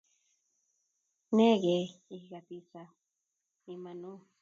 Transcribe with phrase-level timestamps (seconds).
[1.45, 1.79] Inge
[2.15, 2.89] iget isaa
[3.73, 4.21] iman ooh